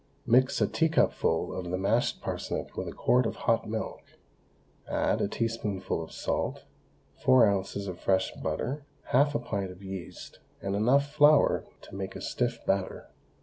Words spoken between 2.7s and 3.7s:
with a quart of hot